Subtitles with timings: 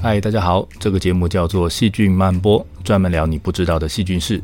[0.00, 4.40] 嗨，大家好，这个节目叫做《细菌漫播》，专门聊你不知道的细菌事。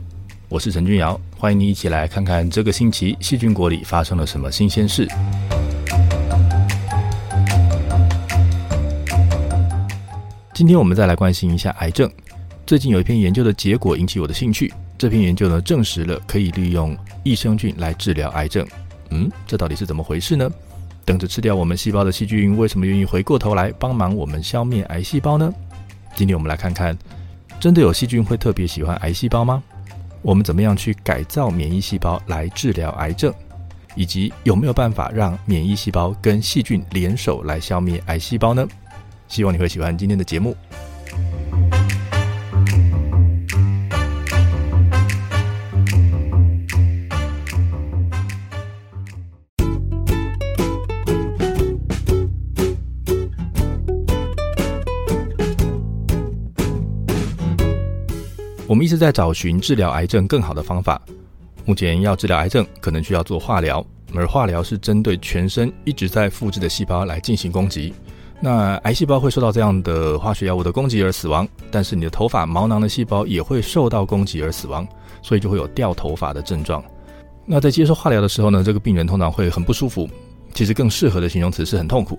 [0.49, 5.07] 我是陈君尧，欢迎你一起来看看这个星期细菌国里发生了什么新鲜事。
[10.53, 12.11] 今天我们再来关心一下癌症。
[12.67, 14.75] 最近有一篇研究的结果引起我的兴趣。
[14.99, 18.67] 这篇研究呢，证实了可以利用益生菌来治疗癌症。
[19.11, 20.51] 嗯，这到底是怎么回事呢？
[21.05, 25.53] 等着吃掉我们细胞的细菌，为什么愿意回过头来帮忙我们消灭癌细胞呢？
[26.15, 26.97] 今天我们来看看，
[27.61, 29.63] 真的有细菌会特别喜欢癌细胞吗？
[30.23, 33.33] 我们怎么样去改造免疫细胞来治疗癌症？
[33.95, 38.67] 以及有没有办法让免疫细胞跟细菌联手来消灭癌细胞呢？
[39.29, 40.57] 希望你会喜欢今天的节目。
[58.85, 61.01] 一直在找寻治疗癌症更好的方法。
[61.65, 63.83] 目前要治疗癌症，可能需要做化疗，
[64.15, 67.95] 而化疗是针对全身一直在复制的细胞来进行攻击。
[68.43, 74.87] 那癌细胞会受到这样的化学药物的攻击而死亡，但是你的头发、毛囊的细胞也会受到攻击而死亡，
[75.23, 76.85] 所以就会有掉头发的症状。
[77.47, 80.07] 那在接受化疗的时候呢，这个病人通常会很不舒服。
[80.53, 82.19] 其实更适合的形容词是很痛苦。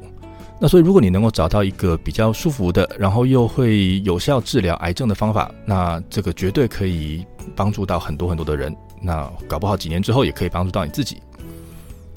[0.58, 7.25] 那所以，如果你能够找到一个比较舒服的，然后又会有效治疗癌症的方法，那这个绝对可以
[7.56, 8.75] 帮助到很多很多的人。
[9.02, 11.22] 那搞不好几年之后也可以帮助到你自己。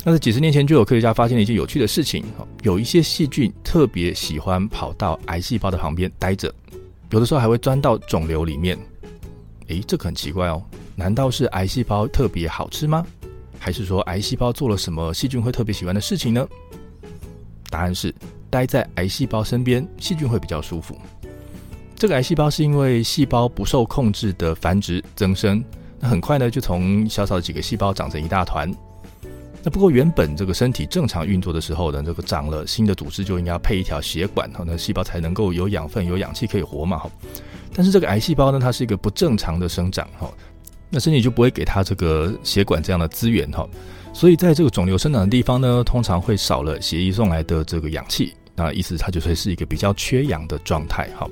[0.05, 2.25] 那在几十年前就有科学家发现了一件有趣的事情：
[2.62, 6.55] 有一些细菌特别喜欢跑到癌细胞的旁边待着，
[7.11, 8.78] 有的时候还会钻到肿瘤里面。
[9.67, 10.62] 诶，这个很奇怪哦，
[10.95, 13.05] 难道是癌细胞特别好吃吗？
[13.58, 16.48] 还是说癌细胞做了什么细菌会特别喜欢的事情呢？
[17.70, 18.14] 答案是，
[18.50, 20.97] 待在癌细胞身边，细菌会比较舒服。
[21.97, 25.62] 这个癌细胞是因为细胞不受控制的繁殖增生，
[25.98, 28.73] 那很快呢就从小小的几个细胞长成一大团。
[29.64, 37.02] 那不过原本这个身体正常运作的时候呢，这个长了新的组织就应该要配一条血管，那细胞才能够有养分、有氧气可以活嘛，
[37.74, 40.30] 但是这个癌细胞呢，它是一个不正常的生长，哈，
[40.89, 43.68] 那身体就不会给它这个血管这样的资源，哈。
[44.18, 51.08] 所以，在这个肿瘤生长的地方呢，通常会少了血液送来的这个氧气，那意思它就会是一个比较缺氧的状态。
[51.14, 51.30] 好，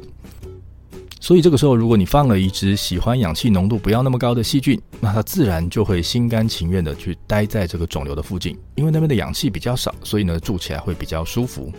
[1.20, 11.72] 所以这个时候，如果你放了一只喜欢氧气浓度不要那么高的细菌，那它自然就会心甘情愿的去待在这个肿瘤的附近，因为那边的氧气比较少，所以呢，住起来会比较舒服。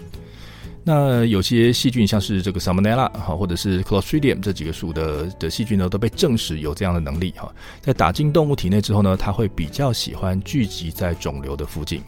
[0.89, 7.53] 那有些细菌，像是这个 Salmonella 哈，或者是 Clostridium 这几个属的的细菌呢，都被证实有这样的能力哈。
[7.81, 12.01] 在打进动物体内之后呢，它会比较喜欢聚集在肿瘤的附近。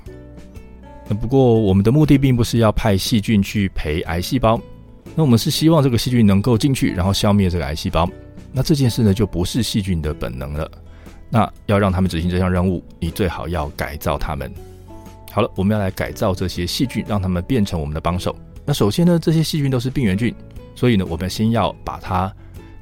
[1.10, 4.58] 那不过我们的目的并不是要派细菌去陪癌细胞，
[5.14, 8.10] 那我们是希望这个细菌能够进去，然后消灭这个癌细胞。
[8.54, 10.72] 那这件事呢，就不是细菌的本能了。
[11.30, 14.50] 那要让他们执行这项任务，你最好要改造他们。
[15.32, 18.34] 好了，我们要来改造这些细菌，让他们变成我们的帮手。
[18.70, 20.32] 那首先呢，这些细菌都是病原菌，
[20.76, 22.32] 所以呢，我们先要把它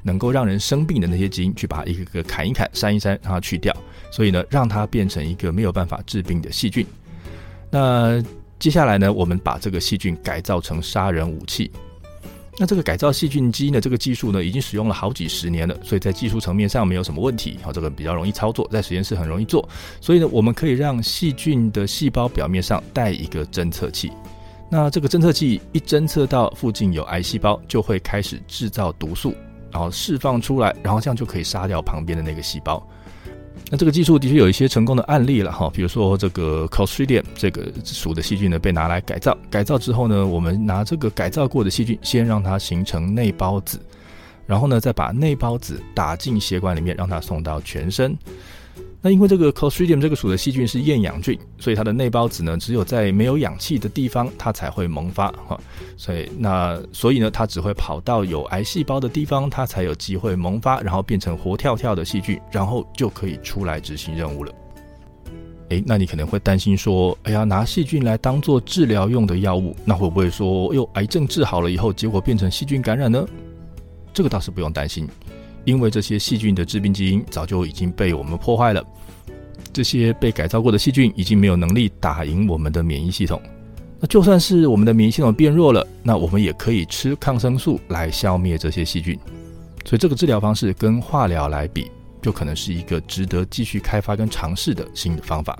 [0.02, 3.74] 能够让人生病的那些基因，去把它一个个砍一砍、删一删，让它去掉。
[4.12, 6.86] 所以呢，让它变成一个没有办法治病的细菌。
[7.70, 8.22] 那
[8.58, 11.70] 接下来呢，我们把这个细菌改造成杀人武器。
[12.58, 17.56] 那这个改造细菌基因的这个技术呢，已经使用了好几十年了，所以在技术层面上没有什么问题。
[17.62, 19.66] 好，这个比较容易操作，在实验室很容易做。
[20.02, 24.12] 所以呢，我们可以让细菌的细胞表面上带一个侦测器。
[24.70, 29.34] 那这个侦测器一侦测到附近有癌细胞，就会开始制造毒素，
[29.70, 32.86] 然后释放出来，然后这样就可以杀掉旁边的那个细胞。
[33.70, 43.80] 那这个技术的确有一些成功的案例了哈，比如说这个 Clostridium 这个属的细菌呢，被拿来改造，改造之后呢，我们拿这个改造过的细菌，先让它形成内孢子，
[44.46, 48.16] 然后呢，再把内孢子打进血管里面，让它送到全身。
[49.00, 55.58] 那因为这个 Clostridium 这个属的细菌是厌氧菌，所以它的内孢子呢，只有在没有氧气的地方，它才会萌发哈。
[55.96, 64.52] 所以那所以呢，它只会跑到有癌细胞的地方，它才有机会萌发，然后变成活跳跳的细菌，然后就可以出来执行任务了。
[65.68, 73.24] 诶，那你可能会担心说，哎呀，拿细菌来当做治疗用的药物，那会不会说，哟，癌症治好了以后，结果变成细菌感染呢？
[74.12, 75.06] 这个倒是不用担心。
[75.68, 78.82] 因为这些细菌的致病基因早就已经被我们破坏了，
[79.70, 83.38] 这些被改造过的细菌已经没有能力打赢我们的免疫系统。
[84.00, 89.18] 那就算是我们的免疫系统变弱了，那我们也可以吃抗生素来消灭这些细菌。
[89.84, 91.90] 所以这个治疗方式跟化疗来比，
[92.22, 95.58] 就可能是一个值得继续开发跟尝试的新的方法。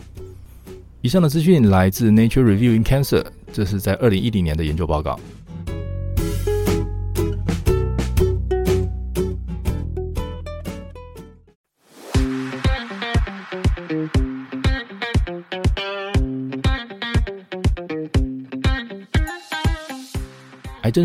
[1.02, 3.22] 以上的资讯来自 Nature Review in Cancer，
[3.52, 5.20] 这是在二零一零年的研究报告。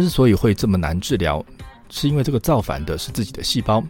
[0.01, 1.43] 之所以会这么难治疗，
[1.89, 3.83] 是因为这个造反的是自己的细胞。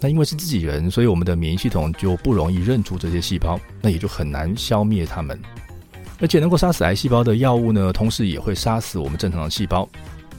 [0.00, 5.38] 那因为是自己人，所以我们的免疫系统就不容易认出这些细胞，那也就很难消灭它们。
[6.18, 9.88] 而且能够杀死癌细胞的药物呢，同时也会杀死我们正常的细胞。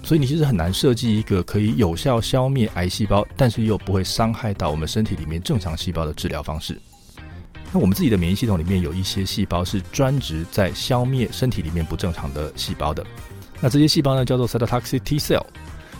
[0.03, 6.79] 所以你其实很难设计一个可以有效消灭癌细胞，但是又不会伤害到我们身体里面正常细胞的治疗方式。
[7.71, 13.05] 那我们自己的免疫系统里面有一些细胞是专职在消灭身体里面不正常的细胞的。
[13.61, 15.45] 那这些细胞呢，叫做 cytotoxic T cell。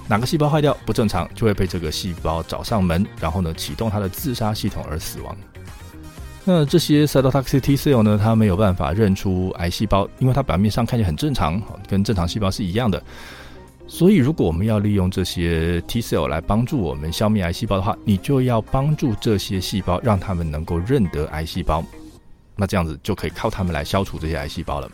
[0.08, 5.38] 哪个细胞坏掉不正常，就会被这个细胞找上门，然后呢启动它的自杀系统而死亡。
[6.44, 13.02] 那这些 cytotoxic T cell 呢，它没有办法认出癌细胞，因为它表面上看起来很正常，跟正常细胞是一样的。
[13.88, 21.84] 所以如果我们要利用这些 T cell 来帮助我们消灭癌细胞的话，你就要帮助这些细胞，让他们能够认得癌细胞。
[22.56, 24.90] 那这样子就可以靠他们来消除这些癌细胞了。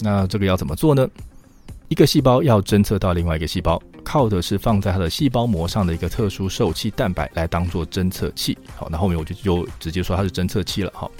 [0.00, 1.08] 那这个要怎么做呢？
[1.92, 8.56] 一个细胞要侦测到另外一个细胞，靠的是放在它的细胞膜上的一个特殊受器蛋白来当做侦测器。
[8.74, 10.90] 好，那后面我就就直接说它是侦测器了。
[10.94, 11.12] 好，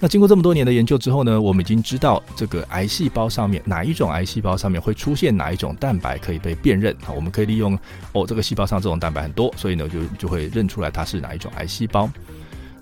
[0.00, 6.92] 那经过这么多年的研究之后呢，我们已经知道这个癌细胞上面哪一种癌细胞上面会出现哪一种蛋白可以被辨认。
[7.04, 7.78] 好，我们可以利用
[8.10, 12.10] 哦，这个细胞上这种蛋白很多，所以呢就就会认出来它是哪一种癌细胞。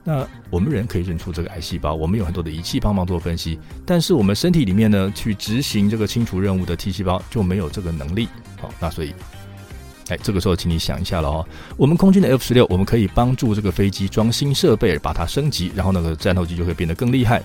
[0.07, 8.29] 那我们人可以认出这个癌细胞，我们有很多的仪器帮忙做分析，但是我们身体里面呢，去执行这个清除任务的 T 细胞就没有这个能力。
[8.61, 9.15] 好，那所以，
[10.09, 11.49] 哎，这个时候请你想一下了哦，
[11.79, 17.43] 我们空军的 F 十六，我们可以帮助这个飞机装新设备，把它升级，然后那个战斗机就会变得更厉害。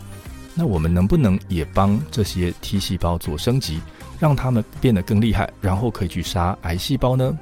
[0.54, 3.80] 那我们能不能也帮这些 T 细胞做升级，
[4.20, 7.38] 让它们变得更厉害，然后可以去杀癌细胞呢？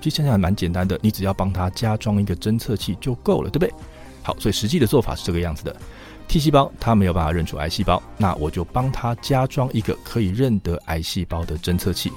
[0.00, 3.74] 其实想想还蛮简单的，你只要帮它加装一个侦测器就够了，对不对？
[4.24, 5.76] 好，所以实际的做法是这个样子的
[6.26, 12.10] ：T 细胞它没有办法认出癌细胞，那我就帮它加装一个可以认得癌细胞的侦测器。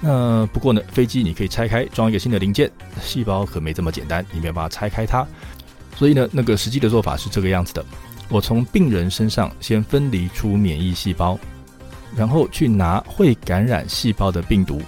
[0.00, 2.70] 那不过呢，飞机你可以拆开装一个新的零件，
[3.02, 5.26] 细胞可没这么简单，你没有办法拆开它。
[5.94, 7.84] 所以呢，那个实际的做法是这个样子的：
[8.28, 11.38] 我从病人身上先分离出免疫细胞，
[12.14, 14.82] 然后去拿会感染细胞的病毒，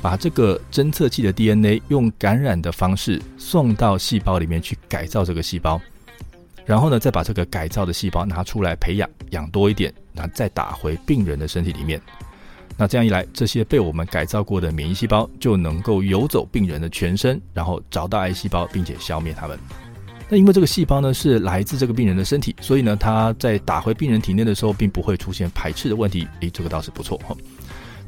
[0.00, 5.78] 把这个侦测器的 DNA 用感染的方式送到细胞里面去改造这个细胞。
[6.66, 12.00] 然后呢，再把这个改造的细胞拿出来培养，养多一点，然后再打回病人的身体里面。
[12.76, 19.58] 那这样一来，这些被我们改造过的免疫细胞就能够游走病人的全身，然后找到癌细胞，并且消灭它们。
[20.28, 26.26] 那因为这个细胞呢是来自这个病人的身体，所以呢，它在打回病人体内的时候，并不会出现排斥的问题。
[26.40, 27.36] 诶，这个倒是不错哈。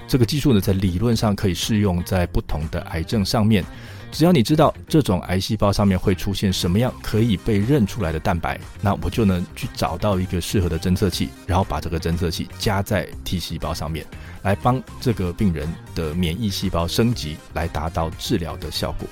[0.08, 3.64] 这个技术呢，在理论上可以适用在不同的癌症上面。
[4.12, 14.06] 只要你知道这种癌细胞上面会出现什么样可以被认出来的蛋白，那我就能去找到一个适合的侦测器，然后把这个侦测器加在 T 细胞上面，
[14.42, 19.06] 来帮这个病人的免疫细胞升级，来达到治疗的效果。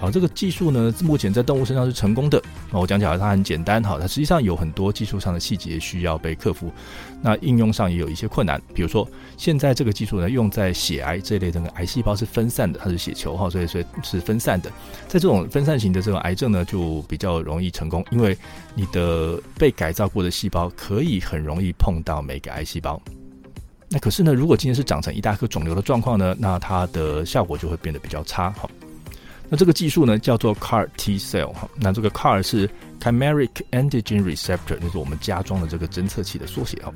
[0.00, 2.42] 好，这个技术呢，目前在动物身上是成功的。
[2.72, 6.72] 那我讲起来它很简单，哈，它实际上有很多技术上的细节需要被克服。
[7.20, 14.70] 那应用上也有一些困难，比如说现在这个技术呢，用在血癌这一类的癌细胞是分散的，它是血球哈，所以所以是分散的。
[15.06, 18.34] 在这种分散型的这种癌症呢，就比较容易成功，因为
[18.74, 22.98] 你的被改造过的细胞可以很容易碰到每个癌细胞。
[23.90, 28.66] 那可是呢，如果今天是长成一大颗肿瘤的状况呢，那它的效果就会变得比较差，哈。
[29.50, 31.68] 那这个技术呢，叫做 CAR T cell 哈。
[31.76, 36.92] 那这个 CAR 是 Chimeric Antigen Receptor，就是我们加装的这个侦测器的缩写哈。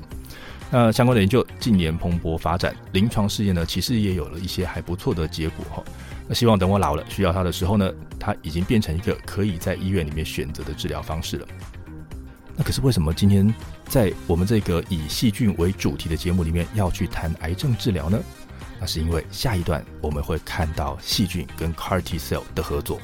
[0.71, 5.83] 那相关的研究近年蓬勃发展，临床试验呢，其实也有了一些还不错的结果哈。
[6.27, 11.45] 那希望等我老了需要它的时候呢，它已经变成一个可以在医院里面选择的治疗方式了。
[12.55, 13.53] 那可是为什么今天
[13.89, 18.17] 在我们这个以细菌为主题的节目里面要去谈癌症治疗呢？
[18.79, 22.99] 那是因为下一段我们会看到细菌跟 CAR T cell 的合作。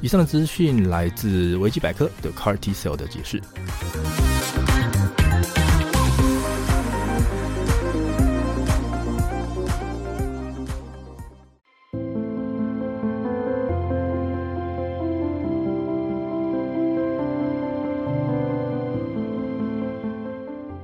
[0.00, 3.40] 以上的资讯来自维基百科的 CAR T cell 的解释。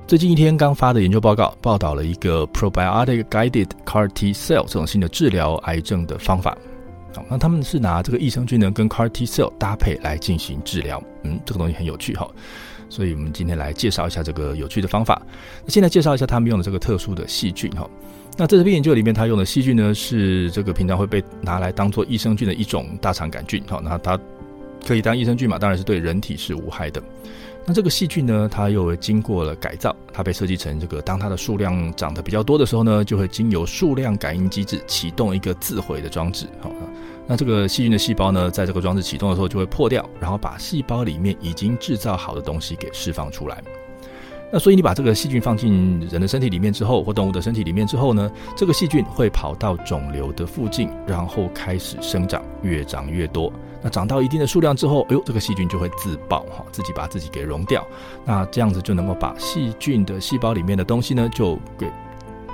[0.09, 6.57] 最近一天刚发的研究报告报道了一个 probiotic guided CAR T cell 这种新的治疗癌症的方法。
[7.13, 10.99] 好，那他们是拿这个益生菌呢跟 CAR T cell 搭配来进行治疗。
[11.21, 12.27] 嗯，这个东西很有趣哈，
[12.89, 15.21] 所以我们今天来介绍一下这个有趣的方法。
[15.63, 17.87] 那现在介绍一下他们用的这个特殊的细菌哈。
[18.35, 23.63] 那在这篇研究里面他用的细菌呢是这个平常会被拿来当做益生菌的一种大肠杆菌。
[23.67, 24.19] 好，那它
[24.85, 27.01] 可以当益生菌嘛，当然是对人体是无害的。
[27.65, 36.47] 那这个细菌呢，它又经过了改造，它被设计成这个，当它的数量长得比较多的时候呢，就会经由数量感应机制启动一个自毁的装置。
[36.61, 36.71] 好，
[37.27, 43.61] 那这个细菌的细胞呢，在这个装置启动的时候就会破掉，然后把细胞里面已经制造好的东西给释放出来。
[44.51, 53.51] 那所以你把这个细菌放进人的身体里面之后，或动物的身体里面之后呢，这个细菌会跑到肿瘤的附近，然后开始生长，越长越多。
[53.81, 57.85] 那长到一定的数量之后，哎呦，这个细菌就会自爆哈，自己把自己给溶掉。
[58.25, 61.87] 那这样子就能够把细菌的细胞里面的东西呢，就给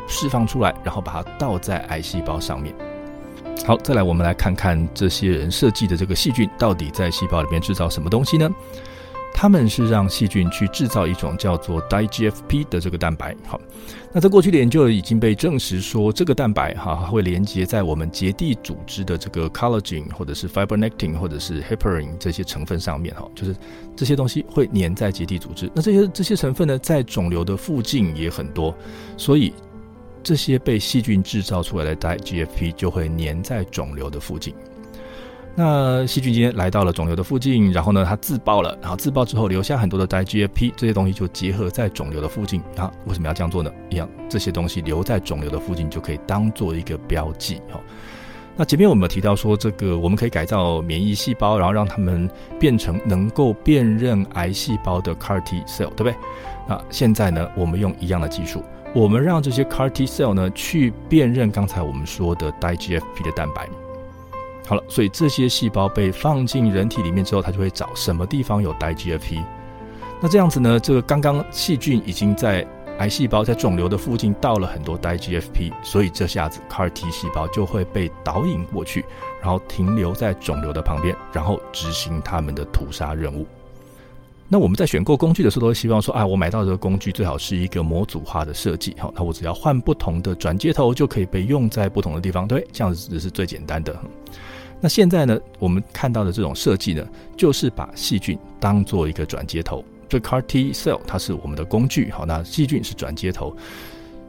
[0.06, 2.76] 释放出来，然后把它倒在癌细胞上面。
[3.66, 8.50] 好，再来我们来看看这些人设计的这个细菌到底在细胞里面制造什么东西呢？
[9.38, 13.36] 他们是让细菌去制造一种叫做 DiGFP 的这个蛋白。
[13.46, 13.60] 好，
[14.14, 23.54] 那在过去的研究已经被证实说，这个蛋白哈会连接在我们结缔组织的这个 collagen 或者是 fibronectin 或者是 heparin 这些成分上面哈，就是
[23.94, 25.70] 这些东西会粘在结缔组织。
[25.76, 28.74] 那这些这些成分呢，在肿瘤的附近也很多，
[29.18, 29.54] 所以
[30.24, 34.56] 这些被细菌制造出来的 DiGFP 就会粘在肿瘤的附近。
[35.58, 42.62] 那细菌今天来到了肿瘤的附近，然后呢，它自爆了，然后自爆之后留下很多的 DiGFP，这些东西就结合在肿瘤的附近。
[42.76, 43.72] 啊，为什么要这样做呢？
[43.90, 47.62] 一样，这些东西留在肿瘤的附近就可以当做一个标记。
[47.72, 47.80] 哈，
[48.58, 56.16] 那前面我们有提到说，这个我们可以改造免疫细胞，然后让它们变成能够辨认癌细胞的 CAR T cell，对不对？
[56.68, 58.62] 那现在呢，我们用一样的技术，
[58.94, 63.70] 我们让这些 CAR T cell 呢去辨认刚才我们说的 DiGFP 的蛋白。
[64.68, 69.44] 好了，所以这些细胞被放进人体里面之后，它就会找什么地方有 DiGFP。
[70.22, 72.66] 那这样子呢，这个刚刚细菌已经在
[72.98, 79.06] 癌细胞、在肿瘤的附近到了很多 DiGFP，所以这下子 CAR T 细胞就会被导引过去，
[79.42, 83.46] 然后停留在肿瘤的旁边，然后执行他们的屠杀任务。
[84.48, 93.98] 那我们在选购工具的时候，都希望说，啊，我买到这个工具最好是一个模组化的设计，好，那我只要换不同的转接头，就可以被用在不同的地方，对，这样子是最简单的。
[94.80, 99.84] 那现在呢，我们看到的这种设计呢，就是把细菌当做一个转接头。
[100.08, 103.56] 这 CAR T cell 它是我们的工具，好，那细菌是转接头。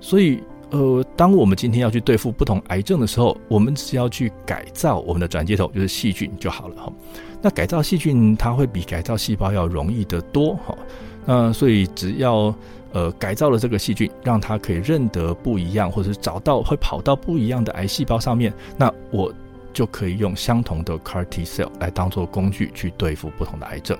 [0.01, 6.77] 所以，呃，当我们今天要去对付不同癌症的时候，我们只要去改造我们的转接头，就是细菌就好了。
[6.77, 6.93] 哈，
[7.41, 10.55] 那改造细菌它会比改造细胞要容易得多。
[10.67, 10.77] 哈，
[11.25, 12.55] 那所以只要
[12.93, 19.33] 呃改造了这个细菌，让它可以认得不一样，或者是找到会跑到不一样的癌细胞上面，那我。
[19.77, 23.95] 就可以用相同的 CAR T cell 来当做工具去对付不同的癌症。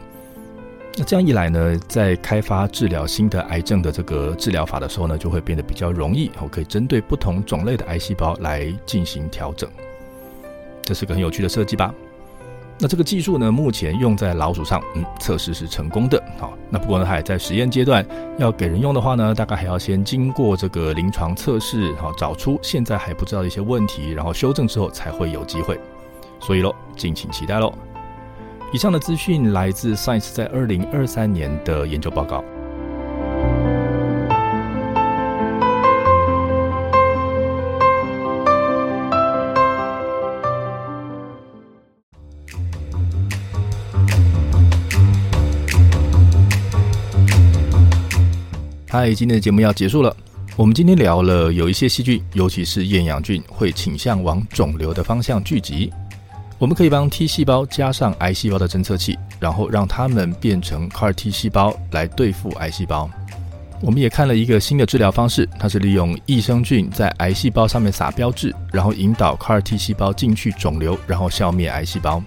[0.99, 6.31] 那这样一来呢，在开发治疗新的癌症的这个治疗法的时候呢，就会变得比较容易。
[6.43, 9.69] 我可以针对不同种类的癌细胞来进行调整。
[10.83, 11.95] 这是个很有趣的设计吧？
[12.79, 16.23] 那这个技术呢，目前用在老鼠上，嗯，测试是成功的。
[16.39, 18.07] 好，那不过呢，还在实验阶段，
[18.39, 25.79] 要给人用的话呢，大概还要先经过这个临床测试，好，找出现在还不知道的一些问题，然后修正之后才会有机会。
[26.41, 27.71] 所以喽，敬请期待喽。
[28.73, 32.45] 以上的资讯来自 Science 在二零二三年的研究报告。
[48.89, 50.15] 嗨，今天的节目要结束了。
[50.57, 55.93] 我们今天聊了有一些细菌，尤其是厌氧菌，会倾向往肿瘤的方向聚集。
[56.59, 63.11] 我们可以帮 T 细胞加上癌细胞的侦测器，然后让它们变成 CAR T 细胞来对付癌细胞。
[63.83, 72.23] 我们也看了一个新的治疗方式，它是利用益生菌在癌细胞上面撒标志，然后引导 CAR T 细胞进去肿瘤，然后消灭癌细胞。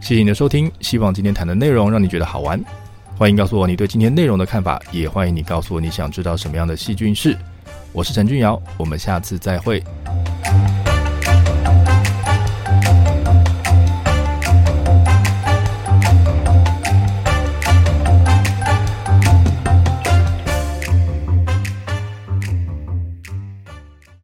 [0.00, 2.60] 谢谢你的收听，希望今天谈的内容让你觉得好玩。
[3.16, 7.38] 欢迎告诉我你对今天内容的看法，也欢迎你告诉我你想知道什么样的细菌是。
[7.92, 9.80] 我是陈俊尧，我们下次再会。